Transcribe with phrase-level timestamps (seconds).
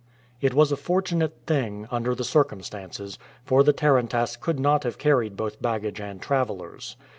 [0.41, 5.37] It was a fortunate thing, under the circumstances, for the tarantass could not have carried
[5.37, 6.97] both baggage and travelers.